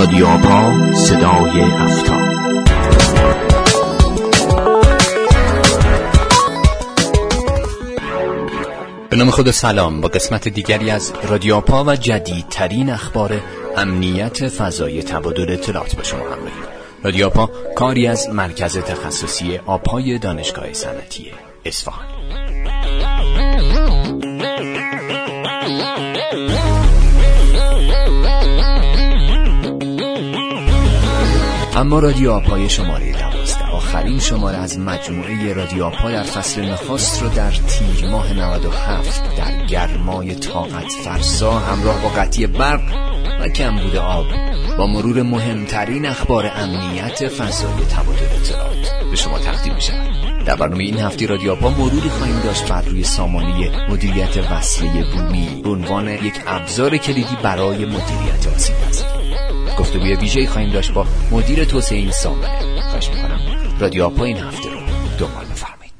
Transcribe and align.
رادیو 0.00 0.26
آپا 0.26 0.92
صدای 0.94 1.60
افتاد 1.60 2.30
به 9.10 9.16
نام 9.16 9.30
خود 9.30 9.50
سلام. 9.50 10.00
با 10.00 10.08
قسمت 10.08 10.48
دیگری 10.48 10.90
از 10.90 11.12
رادیو 11.28 11.54
آپا 11.54 11.84
و 11.84 11.96
جدیدترین 11.96 12.90
اخبار 12.90 13.40
امنیت 13.76 14.48
فضای 14.48 15.02
تبادل 15.02 15.52
اطلاعات 15.52 15.94
به 15.94 16.04
شما 16.04 16.20
همراهیم. 16.20 16.64
رادیو 17.04 17.26
آپا 17.26 17.50
کاری 17.76 18.06
از 18.06 18.28
مرکز 18.28 18.78
تخصصی 18.78 19.60
آپای 19.66 20.18
دانشگاه 20.18 20.72
صنعتی 20.72 21.32
اصفهان. 21.64 22.04
اما 31.80 31.98
رادیو 31.98 32.30
آپای 32.30 32.68
شماره 32.68 33.12
دوازده. 33.12 33.70
آخرین 33.72 34.18
شماره 34.18 34.56
از 34.56 34.78
مجموعه 34.78 35.52
رادیو 35.52 35.84
آپا 35.84 36.10
در 36.10 36.22
فصل 36.22 36.64
نخست 36.64 37.22
رو 37.22 37.28
در 37.28 37.50
تیر 37.50 38.10
ماه 38.10 38.32
97 38.32 39.36
در 39.36 39.66
گرمای 39.66 40.34
طاقت 40.34 40.92
فرسا 41.04 41.52
همراه 41.52 42.02
با 42.02 42.08
قطعی 42.08 42.46
برق 42.46 42.80
و 43.40 43.48
کمبود 43.48 43.96
آب 43.96 44.26
با 44.78 44.86
مرور 44.86 45.22
مهمترین 45.22 46.06
اخبار 46.06 46.52
امنیت 46.54 47.28
فضای 47.28 47.84
تبادل 47.90 48.26
اطلاعات. 48.40 48.90
به 49.10 49.16
شما 49.16 49.38
تقدیم 49.38 49.74
می 49.74 49.80
شود 49.80 50.44
در 50.46 50.56
برنامه 50.56 50.84
این 50.84 50.98
هفته 50.98 51.26
رادیو 51.26 51.52
آپا 51.52 51.70
مروری 51.70 52.08
خواهیم 52.08 52.40
داشت 52.40 52.68
بر 52.68 52.82
روی 52.82 53.04
سامانه 53.04 53.90
مدیریت 53.90 54.36
وصله 54.52 55.04
بومی. 55.14 55.62
عنوان 55.64 56.08
یک 56.08 56.34
ابزار 56.46 56.96
کلیدی 56.96 57.36
برای 57.42 57.84
مدیریت 57.84 58.46
آسیب 58.56 58.76
گفتگوی 59.80 60.14
ویژه‌ای 60.14 60.46
خواهیم 60.46 60.70
داشت 60.70 60.92
با 60.92 61.06
مدیر 61.30 61.64
توسعه 61.64 61.98
این 61.98 62.10
سامانه 62.10 62.80
خواهش 62.82 63.08
می‌کنم. 63.08 63.40
رادیو 63.80 64.04
آپا 64.04 64.24
این 64.24 64.36
هفته 64.36 64.70
رو 64.70 64.80
دنبال 65.18 65.44
بفرمایید. 65.44 65.92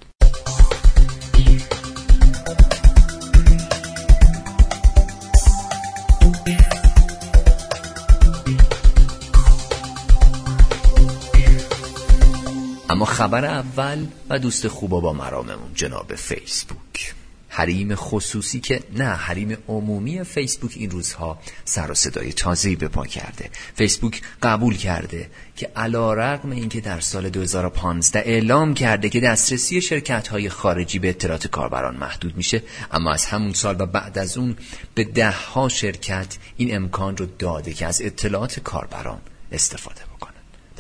اما 12.91 13.05
خبر 13.05 13.45
اول 13.45 14.07
و 14.31 14.39
دوست 14.39 14.69
خوبا 14.69 15.01
با 15.01 15.13
مراممون 15.13 15.71
جناب 15.75 16.15
فیسبوک. 16.15 17.15
حریم 17.53 17.95
خصوصی 17.95 18.61
که 18.61 18.81
نه 18.97 19.05
حریم 19.05 19.57
عمومی 19.69 20.25
فیسبوک 20.25 20.73
این 20.77 20.91
روزها 20.91 21.39
سر 21.65 21.91
و 21.91 21.95
صدای 21.95 22.33
تازه‌ای 22.33 22.77
به 22.77 22.89
پا 22.89 23.07
کرده. 23.07 23.51
فیسبوک 23.75 24.23
قبول 24.43 24.77
کرده 24.77 25.31
که 25.57 25.71
علا 25.77 26.15
رقم 26.15 26.51
اینکه 26.51 26.81
در 26.81 27.01
سال 27.01 27.29
2015 27.29 28.19
اعلام 28.19 28.75
کرده 28.75 29.09
که 29.09 29.21
دسترسی 29.21 29.81
شرکت 29.81 30.29
های 30.29 30.49
خارجی 30.49 30.99
به 30.99 31.09
اطلاعات 31.09 31.47
کاربران 31.47 31.97
محدود 31.97 32.37
میشه 32.37 32.63
اما 32.93 33.13
از 33.13 33.25
همون 33.25 33.53
سال 33.53 33.81
و 33.81 33.87
بعد 33.87 34.19
از 34.19 34.39
اون 34.39 34.57
به 34.95 35.05
ده 35.05 35.31
ها 35.31 35.69
شرکت 35.69 36.37
این 36.57 36.77
امکان 36.77 37.17
رو 37.17 37.27
داده 37.39 37.73
که 37.73 37.87
از 37.87 38.03
اطلاعات 38.03 38.61
کاربران 38.61 39.21
استفاده 39.53 40.11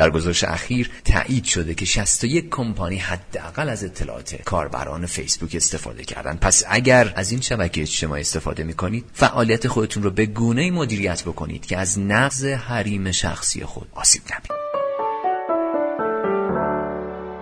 در 0.00 0.10
گزارش 0.10 0.44
اخیر 0.44 0.90
تایید 1.04 1.44
شده 1.44 1.74
که 1.74 1.84
61 1.84 2.48
کمپانی 2.50 2.96
حداقل 2.96 3.68
از 3.68 3.84
اطلاعات 3.84 4.42
کاربران 4.44 5.06
فیسبوک 5.06 5.54
استفاده 5.54 6.04
کردن 6.04 6.36
پس 6.36 6.64
اگر 6.68 7.12
از 7.16 7.30
این 7.30 7.40
شبکه 7.40 7.82
اجتماعی 7.82 8.20
استفاده 8.20 8.64
می 8.64 8.74
کنید 8.74 9.04
فعالیت 9.12 9.68
خودتون 9.68 10.02
رو 10.02 10.10
به 10.10 10.26
گونه 10.26 10.70
مدیریت 10.70 11.22
بکنید 11.22 11.66
که 11.66 11.78
از 11.78 11.98
نقض 11.98 12.44
حریم 12.44 13.10
شخصی 13.10 13.64
خود 13.64 13.88
آسیب 13.94 14.22
نبینید. 14.24 14.60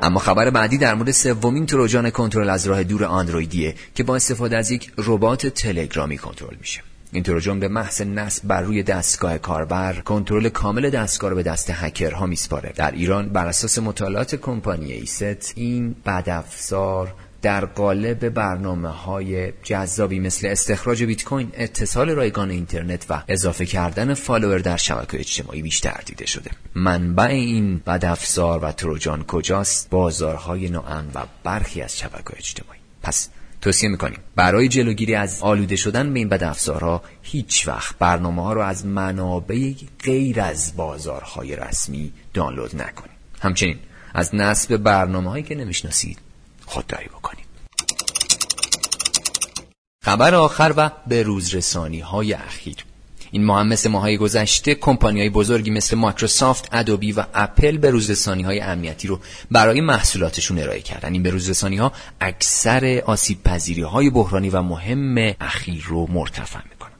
اما 0.02 0.20
خبر 0.20 0.50
بعدی 0.50 0.78
در 0.78 0.94
مورد 0.94 1.10
سومین 1.10 1.66
تروجان 1.66 2.10
کنترل 2.10 2.50
از 2.50 2.66
راه 2.66 2.84
دور 2.84 3.04
اندرویدیه 3.04 3.74
که 3.94 4.02
با 4.02 4.16
استفاده 4.16 4.56
از 4.56 4.70
یک 4.70 4.92
ربات 4.98 5.46
تلگرامی 5.46 6.18
کنترل 6.18 6.56
میشه. 6.60 6.87
این 7.12 7.22
تروجان 7.22 7.60
به 7.60 7.68
محض 7.68 8.02
نصب 8.02 8.48
بر 8.48 8.60
روی 8.60 8.82
دستگاه 8.82 9.38
کاربر 9.38 9.94
کنترل 9.94 10.48
کامل 10.48 10.90
دستگاه 10.90 11.30
رو 11.30 11.36
به 11.36 11.42
دست 11.42 11.70
هکرها 11.70 12.26
میسپاره. 12.26 12.72
در 12.76 12.90
ایران 12.90 13.28
بر 13.28 13.46
اساس 13.46 13.78
مطالعات 13.78 14.34
کمپانی 14.34 14.92
ESET 14.92 15.52
این 15.56 15.96
بدافزار 16.06 17.14
در 17.42 17.64
قالب 17.64 18.28
برنامه 18.28 18.88
های 18.88 19.52
جذابی 19.62 20.20
مثل 20.20 20.46
استخراج 20.46 21.04
بیت 21.04 21.24
کوین 21.24 21.52
اتصال 21.54 22.10
رایگان 22.10 22.50
اینترنت 22.50 23.06
و 23.10 23.22
اضافه 23.28 23.66
کردن 23.66 24.14
فالوور 24.14 24.58
در 24.58 24.76
شبکه 24.76 25.18
اجتماعی 25.18 25.62
بیشتر 25.62 26.00
دیده 26.06 26.26
شده. 26.26 26.50
منبع 26.74 27.24
این 27.24 27.82
بدافزار 27.86 28.64
و 28.64 28.72
تروجان 28.72 29.24
کجاست؟ 29.24 29.90
بازارهای 29.90 30.68
نامعتبر 30.68 31.04
و 31.14 31.24
برخی 31.44 31.82
از 31.82 31.98
شبکه 31.98 32.36
اجتماعی. 32.36 32.80
پس 33.02 33.28
توصیه 33.60 33.88
می‌کنیم. 33.88 34.18
برای 34.36 34.68
جلوگیری 34.68 35.14
از 35.14 35.42
آلوده 35.42 35.76
شدن 35.76 36.12
به 36.12 36.18
این 36.18 36.28
بد 36.28 36.44
افزارها 36.44 37.02
هیچ 37.22 37.68
وقت 37.68 37.98
برنامه 37.98 38.42
ها 38.42 38.52
رو 38.52 38.60
از 38.60 38.86
منابع 38.86 39.74
غیر 40.04 40.40
از 40.40 40.76
بازارهای 40.76 41.56
رسمی 41.56 42.12
دانلود 42.34 42.82
نکنید 42.82 43.18
همچنین 43.40 43.78
از 44.14 44.34
نصب 44.34 44.76
برنامه 44.76 45.30
هایی 45.30 45.44
که 45.44 45.54
نمی‌شناسید 45.54 46.18
خودداری 46.66 47.06
بکنید 47.06 47.48
خبر 50.04 50.34
آخر 50.34 50.74
و 50.76 50.90
به 51.06 51.22
روزرسانی 51.22 52.00
های 52.00 52.32
اخیر. 52.32 52.76
این 53.30 53.44
ماه 53.44 53.62
مثل 53.62 53.90
ماهای 53.90 54.16
گذشته 54.16 54.74
کمپانی 54.74 55.20
های 55.20 55.30
بزرگی 55.30 55.70
مثل 55.70 55.96
مایکروسافت، 55.96 56.68
ادوبی 56.72 57.12
و 57.12 57.24
اپل 57.34 57.78
به 57.78 57.92
های 58.44 58.60
امنیتی 58.60 59.08
رو 59.08 59.20
برای 59.50 59.80
محصولاتشون 59.80 60.58
ارائه 60.58 60.80
کردن. 60.80 61.12
این 61.12 61.22
به 61.22 61.32
ها 61.78 61.92
اکثر 62.20 63.02
آسیب 63.06 63.42
پذیری 63.42 63.82
های 63.82 64.10
بحرانی 64.10 64.50
و 64.50 64.62
مهم 64.62 65.34
اخیر 65.40 65.84
رو 65.86 66.06
مرتفع 66.10 66.58
می‌کنن. 66.70 66.92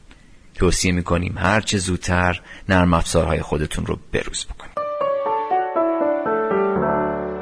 توصیه 0.54 0.92
می‌کنیم 0.92 1.38
هر 1.38 1.60
چه 1.60 1.78
زودتر 1.78 2.40
نرم 2.68 2.94
افزارهای 2.94 3.42
خودتون 3.42 3.86
رو 3.86 3.98
بروز 4.12 4.46
بکنید 4.46 4.78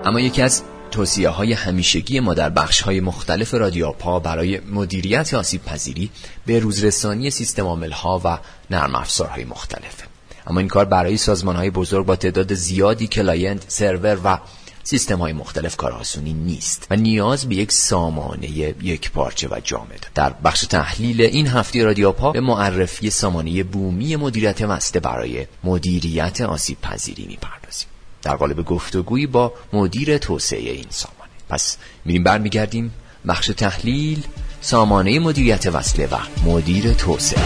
اما 0.05 0.21
یکی 0.21 0.43
از 0.43 0.63
توصیه 0.97 1.29
های 1.29 1.53
همیشگی 1.53 2.21
ما 2.21 2.35
در 2.35 2.49
بخش 2.49 2.81
های 2.81 3.01
مختلف 3.01 3.55
رادیوپا 3.55 4.21
برای 4.21 4.61
مدیریت 4.61 5.35
آسیب 5.35 5.65
پذیری 5.65 6.11
به 6.47 6.59
روزرسانی 6.59 7.31
سیستم 7.31 7.65
عامل 7.65 7.91
ها 7.91 8.21
و 8.25 8.39
نرم 8.71 8.95
افزارهای 8.95 9.45
مختلفه 9.45 10.05
اما 10.47 10.61
این 10.61 10.69
کار 10.69 10.85
برای 10.85 11.17
سازمان 11.17 11.57
های 11.57 11.71
بزرگ 11.71 12.07
با 12.07 12.17
تعداد 12.17 12.55
زیادی 12.55 13.07
کلاینت 13.07 13.65
سرور 13.69 14.19
و 14.25 14.39
سیستم 14.83 15.19
های 15.19 15.33
مختلف 15.33 15.77
کار 15.77 15.93
آسونی 15.93 16.33
نیست 16.33 16.87
و 16.91 16.97
نیاز 16.97 17.49
به 17.49 17.55
یک 17.55 17.73
سامانه 17.73 18.51
یک 18.51 19.11
پارچه 19.11 19.49
و 19.49 19.61
جامعه. 19.65 20.07
در 20.15 20.33
بخش 20.45 20.61
تحلیل 20.67 21.21
این 21.21 21.47
هفته 21.47 21.85
رادیو 21.85 22.17
آپا 22.17 22.33
به 22.33 22.41
معرفی 22.41 23.11
سامانه 23.11 23.63
بومی 23.63 24.17
مدیریت 24.17 24.61
وصله 24.63 25.01
برای 25.01 25.47
مدیریت 25.65 26.41
آسیب 26.41 26.81
پذیری 26.81 27.27
می‌پردازیم. 27.27 27.89
در 28.27 28.37
قالب 28.37 28.65
گفتگویی 28.65 29.27
با 29.27 29.53
مدیر 29.73 30.19
توسعه 30.19 30.73
این 30.73 30.87
سامانه. 30.91 31.31
پس 31.49 31.77
میریم 32.05 32.23
برمیگردیم 32.23 32.95
بخش 33.29 33.47
تحلیل 33.47 34.27
سامانه 34.61 35.19
مدیریت 35.19 35.67
وصله 35.67 36.07
و 36.07 36.17
مدیر 36.47 36.93
توسعه. 36.93 37.43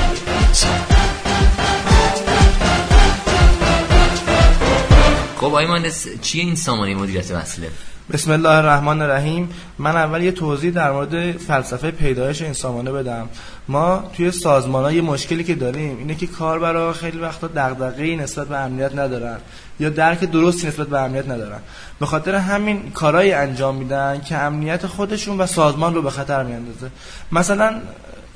خب 5.36 5.44
آقای 5.44 5.90
چیه 6.22 6.44
این 6.44 6.54
سامانه 6.54 6.94
مدیریت 6.94 7.30
وصله 7.30 7.70
بسم 8.12 8.31
الله 8.31 8.50
الرحمن 8.50 9.03
الرحیم. 9.03 9.48
من 9.78 9.97
اول 9.97 10.22
یه 10.22 10.32
توضیح 10.32 10.71
در 10.71 10.91
مورد 10.91 11.32
فلسفه 11.32 11.91
پیدایش 11.91 12.43
این 12.43 12.53
سامانه 12.53 12.93
بدم. 12.93 13.28
ما 13.69 14.10
توی 14.16 14.31
سازمان 14.31 14.94
یه 14.94 15.03
مشکلی 15.03 15.44
که 15.44 15.54
داریم 15.54 15.98
اینه 15.98 16.15
که 16.15 16.26
کاربرا 16.26 16.93
خیلی 16.93 17.19
وقتا 17.19 17.47
دغدغه‌ای 17.47 18.17
نسبت 18.17 18.49
به 18.49 18.56
امنیت 18.56 18.99
ندارن 18.99 19.37
یا 19.81 19.88
درک 19.88 20.20
درستی 20.20 20.67
نسبت 20.67 20.87
به 20.87 21.00
امنیت 21.00 21.29
ندارن. 21.29 21.58
به 22.00 22.06
خاطر 22.06 22.34
همین 22.34 22.90
کارهای 22.90 23.32
انجام 23.32 23.75
میدن 23.75 24.20
که 24.20 24.37
امنیت 24.37 24.87
خودشون 24.87 25.40
و 25.40 25.46
سازمان 25.46 25.94
رو 25.94 26.02
به 26.02 26.11
خطر 26.11 26.43
میاندازه. 26.43 26.90
مثلا 27.32 27.75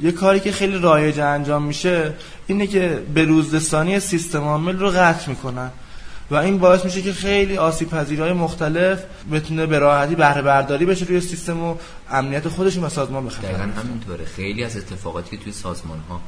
یه 0.00 0.12
کاری 0.12 0.40
که 0.40 0.52
خیلی 0.52 0.78
رایج 0.78 1.20
انجام 1.20 1.62
میشه 1.62 2.12
اینه 2.46 2.66
که 2.66 3.02
به 3.14 3.24
روزرسانی 3.24 4.00
سیستم 4.00 4.40
عامل 4.40 4.78
رو 4.78 4.90
قطع 4.90 5.28
می‌کنن. 5.28 5.70
و 6.30 6.34
این 6.34 6.58
باعث 6.58 6.84
میشه 6.84 7.02
که 7.02 7.12
خیلی 7.12 7.56
آسیب 7.56 7.90
پذیرهای 7.90 8.32
مختلف 8.32 9.02
بتونه 9.32 9.66
به 9.66 9.78
راحتی 9.78 10.14
بهره 10.14 10.42
برداری 10.42 10.84
بشه 10.84 11.06
روی 11.06 11.20
سیستم 11.20 11.62
و 11.62 11.76
امنیت 12.10 12.48
خودشون 12.48 12.84
و 12.84 12.88
سازمان 12.88 13.26
بخره. 13.26 13.48
دقیقا 13.48 13.80
همینطوره. 13.80 14.24
خیلی 14.24 14.64
از 14.64 14.76
اتفاقاتی 14.76 15.36
که 15.36 15.42
توی 15.42 15.52
سازمان 15.52 15.98
ها 16.08 16.20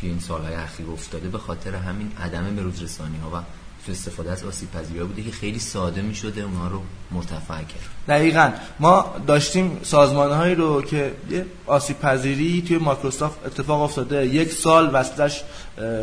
توی 0.00 0.08
این 0.08 0.20
سالهای 0.20 0.54
اخیر 0.54 0.86
افتاده 0.92 1.28
به 1.28 1.38
خاطر 1.38 1.74
همین 1.74 2.12
عدم 2.20 2.56
به 2.56 2.62
روزرسانی 2.62 3.18
ها 3.18 3.38
و 3.38 3.42
تو 3.86 3.92
استفاده 3.92 4.30
از 4.30 4.44
آسیب 4.44 4.70
پذیری 4.70 5.04
بوده 5.04 5.22
که 5.22 5.30
خیلی 5.30 5.58
ساده 5.58 6.02
می 6.02 6.14
شده 6.14 6.40
اونها 6.40 6.68
رو 6.68 6.82
مرتفع 7.10 7.58
کرد. 7.58 7.80
دقیقا. 8.08 8.50
ما 8.80 9.14
داشتیم 9.26 9.80
سازمان 9.82 10.32
هایی 10.32 10.54
رو 10.54 10.82
که 10.82 11.12
یه 11.30 11.46
آسیب 11.66 11.98
پذیری 11.98 12.62
توی 12.68 12.78
مایکروسافت 12.78 13.46
اتفاق 13.46 13.80
افتاده. 13.80 14.26
یک 14.26 14.52
سال 14.52 14.90
وصلش 14.92 15.42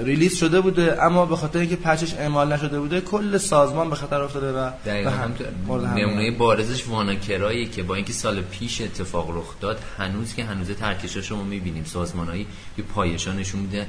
release 0.03 0.35
شده 0.35 0.61
بوده 0.61 1.03
اما 1.03 1.25
به 1.25 1.35
خاطر 1.35 1.59
اینکه 1.59 1.75
patch 1.75 2.02
ش 2.02 2.13
اعمال 2.13 2.53
نشده 2.53 2.79
بوده 2.79 3.01
کل 3.01 3.37
سازمان 3.37 3.89
به 3.89 3.95
خطر 3.95 4.21
افتاده 4.21 4.51
و 4.51 4.71
دقیقا. 4.85 5.09
هم 5.09 5.33
نمونه 5.69 6.31
بارزش 6.31 6.87
WannaCry 6.87 7.50
یی 7.50 7.65
که 7.65 7.83
با 7.83 7.95
اینکه 7.95 8.13
سال 8.13 8.41
پیش 8.41 8.81
اتفاق 8.81 9.37
رخ 9.37 9.59
داد 9.61 9.79
هنوز 9.97 10.33
که 10.33 10.43
هنوز 10.43 10.71
ترکشش 10.71 11.31
رو 11.31 11.43
می‌بینیم. 11.43 11.83
سازمانهایی 11.83 12.47
یه 12.77 12.83
پایشانشون 12.83 13.61
میده. 13.61 13.87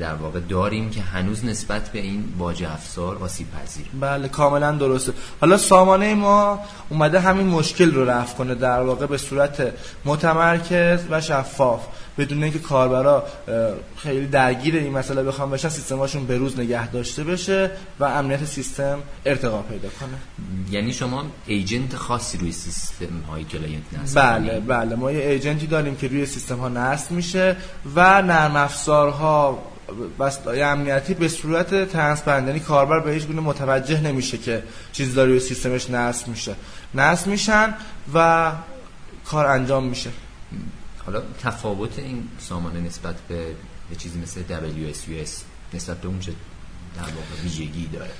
در 0.00 0.14
واقع 0.14 0.40
داریم 0.40 0.90
که 0.90 1.00
هنوز 1.00 1.44
نسبت 1.44 1.88
به 1.88 1.98
این 1.98 2.24
باج 2.38 2.64
افزار 2.64 3.16
آسیب 3.16 3.46
پذیر. 3.50 3.86
بله 4.00 4.28
کاملا 4.28 4.72
درسته. 4.72 5.12
حالا 5.40 5.56
سامانه 5.56 6.14
ما 6.14 6.60
اومده 6.88 7.20
همین 7.20 7.46
مشکل 7.46 7.94
رو 7.94 8.10
رفع 8.10 8.36
کنه 8.36 8.54
در 8.54 8.82
واقع 8.82 9.06
به 9.06 9.18
صورت 9.18 9.72
متمرکز 10.04 11.00
و 11.10 11.20
شفاف 11.20 11.86
بدون 12.18 12.42
اینکه 12.42 12.58
کاربرا 12.58 13.26
خیلی 13.96 14.26
درگیر 14.26 14.76
این 14.76 14.92
مسئله 14.92 15.22
بخوام 15.22 15.50
بشن 15.50 15.68
سیستماشون 15.68 16.26
به 16.26 16.38
روز 16.38 16.60
نگه 16.60 16.90
داشته 16.90 17.24
بشه 17.24 17.70
و 18.00 18.04
امنیت 18.04 18.44
سیستم 18.44 18.98
ارتقا 19.26 19.62
پیدا 19.62 19.88
کنه. 19.88 20.18
یعنی 20.70 20.92
شما 20.92 21.24
agent 21.46 21.96
خاصی 21.96 22.38
روی 22.38 22.52
سیستم 22.52 23.20
های 23.30 23.44
کلاینت 23.44 23.82
نصب 24.02 24.20
بله 24.20 24.60
بله. 24.60 24.96
ما 24.96 25.12
یه 25.12 25.30
agent 25.30 25.60
ی 25.60 25.66
داریم 25.66 25.96
که 25.96 26.08
روی 26.08 26.26
سیستم 26.26 26.56
ها 26.56 26.68
نصب 26.68 27.10
میشه 27.10 27.56
و 27.94 28.22
نرم 28.22 28.56
افزارها 28.56 29.58
وسایل 30.18 30.62
امنیتی 30.62 31.14
به 31.14 31.28
صورت 31.28 31.88
transparent 31.92 32.58
کاربر 32.58 33.00
به 33.00 33.12
هیچ 33.12 33.26
گونه 33.26 33.40
متوجه 33.40 34.00
نمیشه 34.00 34.38
که 34.38 34.62
چیز 34.92 35.14
داره 35.14 35.30
روی 35.30 35.40
سیستمش 35.40 35.90
نصب 35.90 36.28
میشه. 36.28 36.54
نصب 36.94 37.26
میشن 37.26 37.74
و 38.14 38.52
کار 39.24 39.46
انجام 39.46 39.84
میشه. 39.84 40.10
حالا 41.06 41.22
تفاوت 41.42 41.98
این 41.98 42.28
سامانه 42.38 42.80
نسبت 42.80 43.14
به 43.28 43.46
چیزی 43.98 44.18
مثل 44.18 44.40
WSUS 44.40 45.30
نسبت 45.74 45.96
به 45.96 46.08
اون 46.08 46.20
در 46.98 47.04
واقع 47.04 47.42
ویژگی 47.42 47.88
داره. 47.92 48.10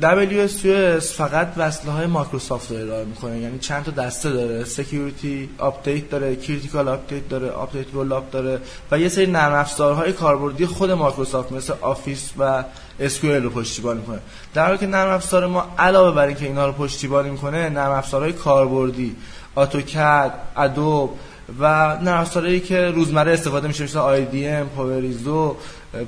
WSUS 0.00 1.04
فقط 1.04 1.52
وصله 1.56 1.92
های 1.92 2.06
مایکروسافت 2.06 2.72
رو 2.72 2.78
ارائه 2.78 3.04
می‌کنه. 3.04 3.38
یعنی 3.38 3.58
چند 3.58 3.84
تا 3.84 3.90
دسته 3.90 4.30
داره. 4.30 4.64
security 4.64 5.48
update 5.58 6.10
داره 6.10 6.36
critical 6.36 6.88
update 6.88 7.28
داره 7.28 7.50
update 7.50 7.86
roll 7.92 8.12
up 8.12 8.30
داره 8.30 8.60
و 8.90 8.98
یه 8.98 9.08
سری 9.08 9.26
نرم 9.26 9.52
افزارهای 9.52 10.12
کاربردی 10.12 10.66
خود 10.66 10.90
مایکروسافت 10.90 11.52
مثل 11.52 11.72
آفیس 11.80 12.30
و 12.38 12.64
SQL 13.00 13.42
رو 13.42 13.50
پشتیبانی 13.50 14.00
می‌کنه. 14.00 14.18
در 14.54 14.66
حالی 14.66 14.78
که 14.78 14.86
نرم 14.86 15.10
افزار 15.10 15.46
ما 15.46 15.74
علاوه 15.78 16.16
بر 16.16 16.26
اینکه 16.26 16.44
اینها 16.44 16.66
رو 16.66 16.72
پشتیبانی 16.72 17.30
می‌کنه 17.30 17.68
نرم 17.68 17.92
افزارهای 17.92 18.32
کاربردی 18.32 19.16
اتوکد 19.56 20.32
Adobe 20.56 21.18
و 21.60 21.96
نرم 22.02 22.24
که 22.60 22.80
روزمره 22.80 23.32
استفاده 23.32 23.68
میشه 23.68 23.84
مثل 23.84 23.98
ام 23.98 24.68
پلیرها 24.68 25.56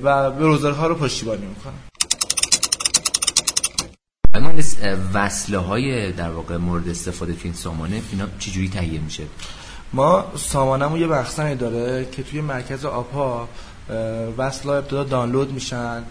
و 0.03 0.31
browser 0.31 0.80
ها 0.80 0.87
رو 0.87 0.95
پشتیبانی 0.95 1.47
می‌کنه. 1.47 1.94
اما 4.35 4.53
وصله 5.15 5.59
های 5.59 6.13
در 6.13 6.31
واقع 6.31 6.57
مورد 6.57 6.89
استفاده 6.89 7.33
تو 7.33 7.41
این 7.45 7.55
سامانه 7.55 8.03
اینا 8.13 8.27
چجوری 8.39 8.69
تهیه 8.69 9.01
میشه؟ 9.01 9.23
ما 9.93 10.25
سامانمون 10.37 11.01
یه 11.01 11.07
بخشنی 11.07 11.55
داره 11.55 12.09
که 12.13 12.23
توی 12.23 12.41
مرکز 12.41 12.85
آپا 12.85 13.49
وصله 14.39 14.73
ابتدا 14.73 15.05
دانلود 15.05 15.53
میشن 15.53 16.03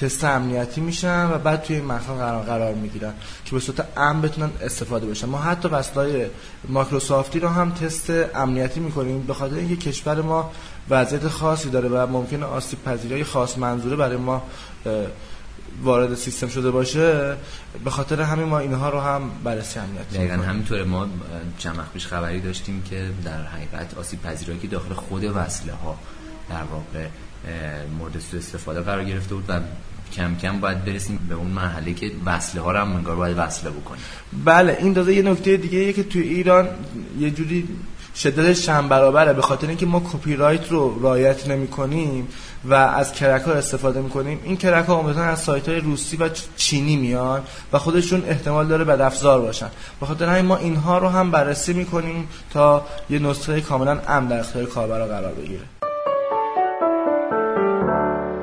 تست 0.00 0.24
امنیتی 0.24 0.80
میشن 0.80 1.30
و 1.30 1.38
بعد 1.38 1.62
توی 1.62 1.76
این 1.76 1.84
مکان 1.84 2.18
قرار, 2.18 2.42
قرار 2.42 2.74
می‌گیرن 2.74 3.12
که 3.44 3.52
به 3.52 3.60
صورت 3.60 3.88
امن 3.96 4.22
بتونن 4.22 4.50
استفاده 4.60 5.06
بشن. 5.06 5.28
ما 5.28 5.38
حتی 5.38 5.68
وصلای 5.68 6.26
مایکروسافتی 6.68 7.40
رو 7.40 7.48
هم 7.48 7.70
تست 7.70 8.10
امنیتی 8.34 8.80
می‌کنیم 8.80 9.22
به 9.22 9.34
خاطر 9.34 9.54
اینکه 9.56 9.76
کشور 9.76 10.22
ما 10.22 10.50
وضعیت 10.90 11.28
خاصی 11.28 11.70
داره 11.70 11.88
و 11.88 12.06
ممکنه 12.06 12.44
آسیب 12.44 12.84
پذیری 12.84 13.24
خاص 13.24 13.58
منظوره 13.58 13.96
برای 13.96 14.16
ما 14.16 14.42
وارد 15.82 16.14
سیستم 16.14 16.48
شده 16.48 16.70
باشه 16.70 17.36
به 17.84 17.90
خاطر 17.90 18.20
همین 18.22 18.48
ما 18.48 18.58
اینها 18.58 18.90
رو 18.90 19.00
هم 19.00 19.30
بررسی 19.44 19.78
امنیتی 19.78 20.16
دقیقا 20.16 20.34
همینطوره. 20.34 20.84
ما 20.84 21.08
چند 21.58 21.80
پیش 21.92 22.06
خبری 22.06 22.40
داشتیم 22.40 22.82
که 22.82 23.10
در 23.24 23.42
حقیقت 23.42 23.98
آسیب 23.98 24.22
پذیرایی 24.22 24.60
که 24.60 24.68
داخل 24.68 24.94
خود 24.94 25.24
وصله 25.24 25.72
ها 25.72 25.98
در 26.50 26.62
واقع 26.62 27.06
مورد 27.98 28.18
سوء 28.18 28.40
استفاده 28.40 28.80
قرار 28.80 29.04
گرفته 29.04 29.34
بود 29.34 29.44
و 29.48 29.60
کم 30.12 30.36
کم 30.36 30.60
باید 30.60 30.84
برسیم 30.84 31.26
به 31.28 31.34
اون 31.34 31.50
مرحله 31.50 31.94
که 31.94 32.10
وصله 32.24 32.60
ها 32.60 32.72
رو 32.72 32.78
هم 32.78 32.96
انگار 32.96 33.16
باید 33.16 33.38
وصله 33.38 33.70
بکنیم. 33.70 34.02
بله 34.44 34.76
این 34.80 34.92
داده 34.92 35.14
یه 35.14 35.22
نکته 35.22 35.56
دیگه 35.56 35.92
که 35.92 36.02
توی 36.02 36.22
ایران 36.22 36.68
یه 37.18 37.30
جوری 37.30 37.68
شدتش 38.16 38.66
چند 38.66 38.88
برابره. 38.88 39.32
به 39.32 39.42
خاطر 39.42 39.66
اینکه 39.66 39.86
ما 39.86 40.00
کپی 40.00 40.36
رایت 40.36 40.70
رو 40.70 41.02
رعایت 41.02 41.48
نمی 41.48 41.68
کنیم 41.68 42.28
و 42.64 42.74
از 42.74 43.12
کرک 43.12 43.42
ها 43.42 43.52
استفاده 43.52 44.00
می 44.00 44.10
کنیم 44.10 44.40
این 44.44 44.56
کرک 44.56 44.86
ها 44.86 44.98
عمدتا 44.98 45.22
از 45.22 45.40
سایت 45.40 45.68
های 45.68 45.80
روسی 45.80 46.16
و 46.16 46.28
چینی 46.56 46.96
میان 46.96 47.42
و 47.72 47.78
خودشون 47.78 48.24
احتمال 48.26 48.66
داره 48.66 48.84
بد 48.84 49.00
افزار 49.00 49.40
باشن. 49.40 49.70
به 50.00 50.06
خاطر 50.06 50.26
همین 50.26 50.44
ما 50.44 50.56
اینها 50.56 50.98
رو 50.98 51.08
هم 51.08 51.30
بررسی 51.30 51.72
می 51.72 51.84
کنیم 51.84 52.28
تا 52.52 52.86
یه 53.10 53.18
نسخه 53.18 53.60
کاملا 53.60 53.98
امن 54.08 54.28
در 54.28 54.40
اختیار 54.40 54.64
کاربرا 54.64 55.06
قرار 55.06 55.32
بگیره. 55.32 55.81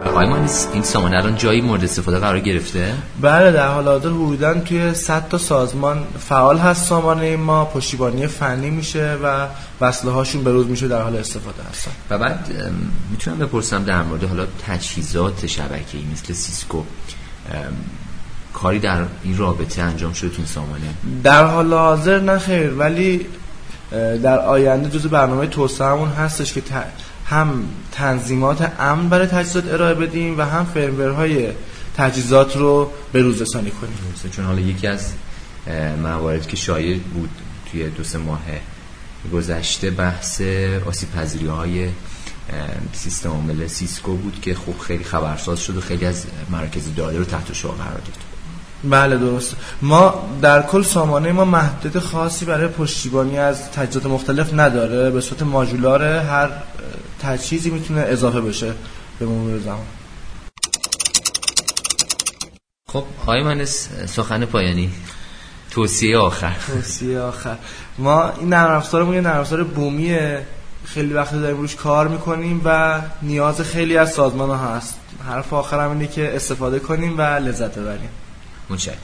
آقای 0.09 0.27
این 0.73 0.83
سامانه 0.83 1.17
الان 1.17 1.35
جایی 1.35 1.61
مورد 1.61 1.83
استفاده 1.83 2.19
قرار 2.19 2.39
گرفته؟ 2.39 2.93
بله 3.21 3.51
در 3.51 3.67
حال 3.67 3.87
حاضر 3.87 4.09
حدودا 4.09 4.53
توی 4.53 4.93
100 4.93 5.27
تا 5.29 5.37
سازمان 5.37 6.03
فعال 6.19 6.57
هست 6.57 6.85
سامانه 6.85 7.37
ما 7.37 7.65
پشتیبانی 7.65 8.27
فنی 8.27 8.69
میشه 8.69 9.17
و 9.23 9.47
وصله 9.81 10.11
هاشون 10.11 10.43
به 10.43 10.51
روز 10.51 10.67
میشه 10.67 10.87
در 10.87 11.01
حال 11.01 11.15
استفاده 11.15 11.63
هستن. 11.69 11.91
و 12.09 12.17
بعد 12.17 12.69
می‌تونم 13.11 13.37
بپرسم 13.37 13.83
در 13.83 14.03
مورد 14.03 14.23
حالا 14.23 14.45
تجهیزات 14.67 15.47
شبکه‌ای 15.47 16.03
مثل 16.13 16.33
سیسکو 16.33 16.83
کاری 18.53 18.79
در 18.79 19.03
این 19.23 19.37
رابطه 19.37 19.81
انجام 19.81 20.13
شده 20.13 20.29
تو 20.29 20.45
سامانه؟ 20.45 20.93
در 21.23 21.45
حال 21.45 21.73
حاضر 21.73 22.19
نه 22.19 22.37
خیر 22.37 22.73
ولی 22.73 23.25
در 24.23 24.39
آینده 24.39 24.89
جزو 24.89 25.09
برنامه 25.09 25.47
توسعهمون 25.47 26.09
هستش 26.09 26.53
که 26.53 26.61
هم 27.29 27.63
تنظیمات 27.91 28.71
امن 28.79 29.09
برای 29.09 29.27
تجهیزات 29.27 29.73
ارائه 29.73 29.93
بدیم 29.93 30.37
و 30.37 30.41
هم 30.41 30.65
فرمورهای 30.65 31.49
تجهیزات 31.97 32.57
رو 32.57 32.91
به 33.11 33.21
روز 33.21 33.41
رسانی 33.41 33.71
کنیم. 33.71 33.93
چون 34.31 34.45
حالا 34.45 34.59
یکی 34.59 34.87
از 34.87 35.11
موارد 36.03 36.47
که 36.47 36.57
شایع 36.57 36.97
بود 36.97 37.29
توی 37.71 37.89
دو 37.89 38.03
سه 38.03 38.17
ماه 38.17 38.41
گذشته 39.33 39.91
بحث 39.91 40.41
آسیب 40.85 41.11
پذیری 41.11 41.47
های 41.47 41.89
سیستم 42.93 43.29
عامل 43.29 43.67
سیسکو 43.67 44.15
بود 44.15 44.39
که 44.41 44.55
خوب 44.55 44.79
خیلی 44.79 45.03
خبرساز 45.03 45.59
شد 45.59 45.77
و 45.77 45.81
خیلی 45.81 46.05
از 46.05 46.25
مرکز 46.49 46.95
داده 46.95 47.17
رو 47.17 47.25
تحت 47.25 47.53
شعار 47.53 47.75
قرار 47.75 48.01
گرفت 48.05 48.19
بله 48.83 49.17
درست. 49.17 49.55
ما 49.81 50.29
در 50.41 50.61
کل 50.61 50.83
سامانه 50.83 51.31
ما 51.31 51.45
محدود 51.45 51.99
خاصی 51.99 52.45
برای 52.45 52.67
پشتیبانی 52.67 53.37
از 53.37 53.71
تجهیزات 53.71 54.05
مختلف 54.05 54.53
نداره. 54.53 55.09
به 55.09 55.21
صورت 55.21 55.43
ماژولار 55.43 56.03
هر 56.03 56.49
تجهیزی 57.21 57.69
می‌تونه 57.69 58.01
اضافه 58.01 58.41
بشه 58.41 58.73
به 59.19 59.25
مرور 59.25 59.59
زمان. 59.59 59.85
خب 62.87 63.03
های 63.25 63.43
من 63.43 63.65
سخن 64.05 64.45
پایانی. 64.45 64.91
توصیه 65.71 66.17
آخر. 66.17 66.55
توصیه 66.67 67.19
آخر. 67.19 67.57
ما 67.97 68.29
این 68.29 68.49
نرم 68.49 68.77
افزارمون 68.77 69.15
یه 69.15 69.21
نرم 69.21 69.39
افزار 69.39 69.63
بومیه. 69.63 70.45
خیلی 70.85 71.13
وقت 71.13 71.33
داریم 71.33 71.57
روش 71.57 71.75
کار 71.75 72.07
می‌کنیم 72.07 72.61
و 72.65 73.01
نیاز 73.21 73.61
خیلی 73.61 73.97
از 73.97 74.11
سازمان 74.11 74.49
ها 74.49 74.75
هست. 74.75 74.99
حرف 75.27 75.53
آخرم 75.53 75.91
اینه 75.91 76.07
که 76.07 76.35
استفاده 76.35 76.79
کنیم 76.79 77.17
و 77.17 77.21
لذت 77.21 77.77
ببریم. 77.77 78.09
متشکرم. 78.69 78.97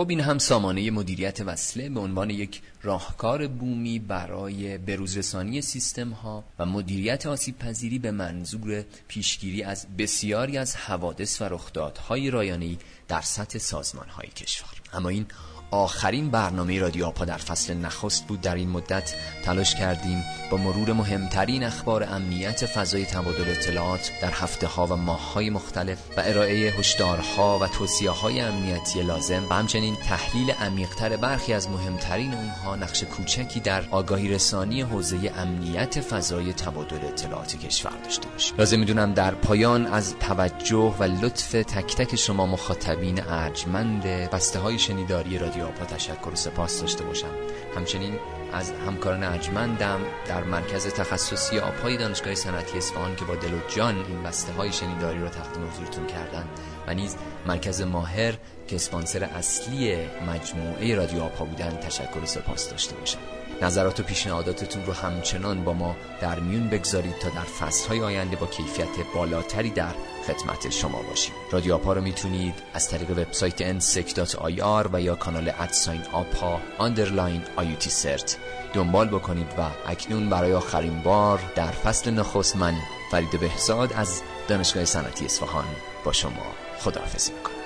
خب 0.00 0.10
این 0.10 0.20
هم 0.20 0.38
سامانه 0.38 0.90
مدیریت 0.90 1.40
وصله 1.40 1.88
به 1.88 2.00
عنوان 2.00 2.30
یک 2.30 2.62
راهکار 2.82 3.46
بومی 3.46 3.98
برای 3.98 4.78
بروزرسانی 4.78 5.60
سیستم 5.60 6.10
ها 6.10 6.44
و 6.58 6.66
مدیریت 6.66 7.26
آسیب 7.26 7.58
پذیری 7.58 7.98
به 7.98 8.10
منظور 8.10 8.84
پیشگیری 9.08 9.62
از 9.62 9.86
بسیاری 9.98 10.58
از 10.58 10.76
حوادث 10.76 11.42
و 11.42 11.44
رخدادهای 11.44 12.30
رایانه‌ای 12.30 12.78
در 13.08 13.20
سطح 13.20 13.58
سازمان 13.58 14.08
های 14.08 14.28
کشور. 14.28 14.68
اما 14.92 15.08
این 15.08 15.26
آخرین 15.70 16.30
برنامه 16.30 16.78
رادیو 16.78 17.06
آپا 17.06 17.24
در 17.24 17.36
فصل 17.36 17.74
نخست 17.74 18.26
بود. 18.26 18.40
در 18.40 18.54
این 18.54 18.70
مدت 18.70 19.14
تلاش 19.44 19.74
کردیم 19.74 20.24
با 20.50 20.56
مرور 20.56 20.92
مهمترین 20.92 21.64
اخبار 21.64 22.04
امنیت 22.04 22.66
فضای 22.66 23.06
تبادل 23.06 23.50
اطلاعات 23.50 24.12
در 24.22 24.30
هفته 24.30 24.66
ها 24.66 24.86
و 24.86 24.96
ماه 24.96 25.32
های 25.32 25.50
مختلف 25.50 25.98
و 26.16 26.22
ارائه 26.24 26.72
هشدارها 26.72 27.58
و 27.58 27.66
توصیه 27.66 28.10
های 28.10 28.40
امنیتی 28.40 29.02
لازم 29.02 29.46
و 29.50 29.54
همچنین 29.54 29.96
تحلیل 29.96 30.50
عمیقتر 30.50 31.16
برخی 31.16 31.52
از 31.52 31.68
مهمترین 31.68 32.34
اونها 32.34 32.76
نقش 32.76 33.04
کوچکی 33.04 33.60
در 33.60 33.84
آگاهی 33.90 34.28
رسانی 34.28 34.82
حوزه 34.82 35.32
امنیت 35.36 36.00
فضای 36.00 36.52
تبادل 36.52 37.06
اطلاعات 37.06 37.56
کشور 37.56 37.92
داشته 38.04 38.28
باشیم. 38.28 38.56
لازم 38.58 38.78
می‌دونم 38.78 39.14
در 39.14 39.34
پایان 39.34 39.86
از 39.86 40.14
توجه 40.14 40.94
و 40.98 41.04
لطف 41.04 41.52
تک 41.52 41.96
تک 41.96 42.16
شما 42.16 42.46
مخاطبین 42.46 43.22
ارجمند 43.22 44.02
بسته 44.02 44.58
های 44.58 44.78
شنیداری 44.78 45.38
رادیو 45.38 45.59
آپا 45.62 45.84
تشکر 45.84 46.30
و 46.32 46.36
سپاس 46.36 46.80
داشته 46.80 47.04
باشم. 47.04 47.34
همچنین 47.76 48.18
از 48.52 48.72
همکاران 48.86 49.24
ارجمندم 49.24 50.00
در 50.26 50.44
مرکز 50.44 50.86
تخصصی 50.86 51.58
آپای 51.58 51.96
دانشگاه 51.96 52.34
صنعتی 52.34 52.78
اصفهان 52.78 53.16
که 53.16 53.24
با 53.24 53.34
دل 53.34 53.54
و 53.54 53.58
جان 53.76 53.96
این 53.96 54.22
بسته 54.22 54.52
های 54.52 54.72
شنیداری 54.72 55.18
رو 55.18 55.28
تقدیم 55.28 55.68
حضورتون 55.68 56.06
کردن 56.06 56.44
و 56.86 56.94
نیز 56.94 57.16
مرکز 57.46 57.82
ماهر 57.82 58.34
که 58.68 58.76
اسپانسر 58.76 59.24
اصلی 59.24 59.96
مجموعه 60.26 60.94
رادیو 60.94 61.22
آپا 61.22 61.44
بودن 61.44 61.76
تشکر 61.76 62.18
و 62.22 62.26
سپاس 62.26 62.70
داشته 62.70 62.94
باشم. 62.96 63.39
نظرات 63.62 64.00
و 64.00 64.02
پیشنهاداتتون 64.02 64.86
رو 64.86 64.92
همچنان 64.92 65.64
با 65.64 65.72
ما 65.72 65.96
در 66.20 66.40
میون 66.40 66.68
بگذارید 66.68 67.18
تا 67.18 67.28
در 67.28 67.40
فصلهای 67.40 68.00
آینده 68.00 68.36
با 68.36 68.46
کیفیت 68.46 68.88
بالاتری 69.14 69.70
در 69.70 69.94
خدمت 70.26 70.70
شما 70.70 71.02
باشیم. 71.02 71.34
رادیو 71.52 71.74
آپا 71.74 71.92
رو 71.92 72.00
می‌تونید 72.00 72.54
از 72.74 72.88
طریق 72.88 73.10
وبسایت 73.10 73.80
nsec.ir 73.80 74.88
و 74.92 75.00
یا 75.00 75.14
کانال 75.14 75.52
at 75.58 75.73
sign 75.73 76.02
آپا 76.12 76.60
underline 76.78 77.42
IUT 77.56 77.90
CERT 77.90 78.36
دنبال 78.72 79.08
بکنید 79.08 79.54
و 79.58 79.62
اکنون 79.86 80.28
برای 80.28 80.54
آخرین 80.54 81.02
بار 81.02 81.40
در 81.54 81.70
فصل 81.70 82.10
نخست 82.10 82.56
من 82.56 82.74
فرید 83.10 83.40
بهزاد 83.40 83.92
از 83.92 84.22
دانشگاه 84.48 84.84
صنعتی 84.84 85.24
اصفهان 85.24 85.64
با 86.04 86.12
شما 86.12 86.46
خداحافظی 86.78 87.32
می‌کنم. 87.32 87.59